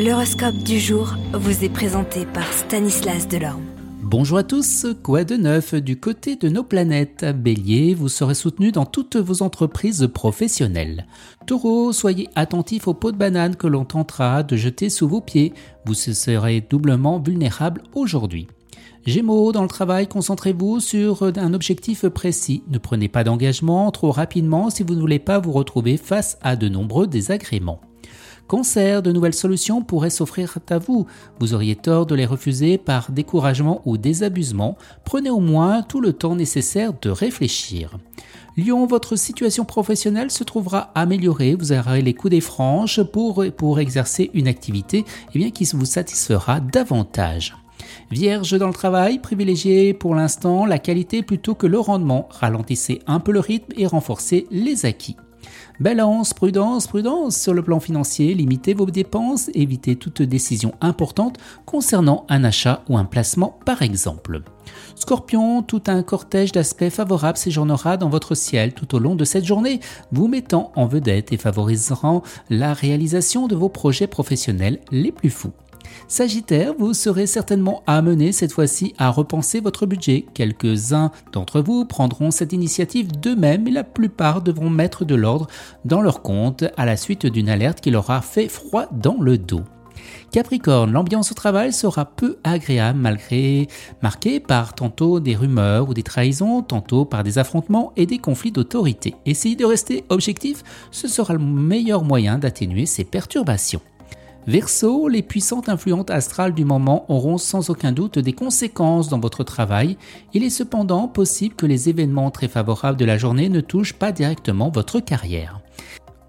[0.00, 3.64] L'horoscope du jour vous est présenté par Stanislas Delorme.
[4.00, 7.24] Bonjour à tous, quoi de neuf du côté de nos planètes?
[7.24, 11.08] Bélier, vous serez soutenu dans toutes vos entreprises professionnelles.
[11.46, 15.52] Taureau, soyez attentif aux pots de banane que l'on tentera de jeter sous vos pieds,
[15.84, 18.46] vous serez doublement vulnérable aujourd'hui.
[19.04, 22.62] Gémeaux, dans le travail, concentrez-vous sur un objectif précis.
[22.68, 26.54] Ne prenez pas d'engagement trop rapidement si vous ne voulez pas vous retrouver face à
[26.54, 27.80] de nombreux désagréments.
[28.48, 31.06] Cancer, de nouvelles solutions pourraient s'offrir à vous.
[31.38, 34.78] Vous auriez tort de les refuser par découragement ou désabusement.
[35.04, 37.98] Prenez au moins tout le temps nécessaire de réfléchir.
[38.56, 41.56] Lion, votre situation professionnelle se trouvera améliorée.
[41.56, 43.44] Vous aurez les coups des franches pour,
[43.78, 45.04] exercer une activité
[45.34, 47.54] eh qui vous satisfera davantage.
[48.10, 52.28] Vierge dans le travail, privilégiez pour l'instant la qualité plutôt que le rendement.
[52.30, 55.16] Ralentissez un peu le rythme et renforcez les acquis.
[55.80, 62.26] Balance, prudence, prudence sur le plan financier, limitez vos dépenses, évitez toute décision importante concernant
[62.28, 64.42] un achat ou un placement par exemple.
[64.96, 69.44] Scorpion, tout un cortège d'aspects favorables séjournera dans votre ciel tout au long de cette
[69.44, 75.30] journée, vous mettant en vedette et favorisant la réalisation de vos projets professionnels les plus
[75.30, 75.52] fous.
[76.06, 80.26] Sagittaire, vous serez certainement amené cette fois-ci à repenser votre budget.
[80.34, 85.48] Quelques-uns d'entre vous prendront cette initiative d'eux-mêmes et la plupart devront mettre de l'ordre
[85.84, 89.38] dans leur compte à la suite d'une alerte qui leur a fait froid dans le
[89.38, 89.62] dos.
[90.30, 93.66] Capricorne, l'ambiance au travail sera peu agréable malgré
[94.02, 98.52] marquée par tantôt des rumeurs ou des trahisons, tantôt par des affrontements et des conflits
[98.52, 99.14] d'autorité.
[99.26, 103.80] Essayez de rester objectif, ce sera le meilleur moyen d'atténuer ces perturbations.
[104.48, 109.44] Verseau, les puissantes influentes astrales du moment auront sans aucun doute des conséquences dans votre
[109.44, 109.98] travail.
[110.32, 114.10] Il est cependant possible que les événements très favorables de la journée ne touchent pas
[114.10, 115.60] directement votre carrière.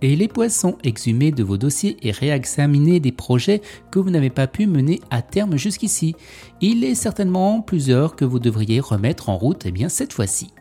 [0.00, 4.46] Et les poissons, exhumés de vos dossiers et réexaminez des projets que vous n'avez pas
[4.46, 6.14] pu mener à terme jusqu'ici.
[6.60, 10.52] Il est certainement plusieurs que vous devriez remettre en route et eh bien cette fois-ci.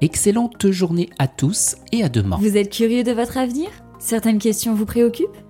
[0.00, 2.38] Excellente journée à tous et à demain.
[2.40, 3.68] Vous êtes curieux de votre avenir?
[3.98, 5.49] Certaines questions vous préoccupent?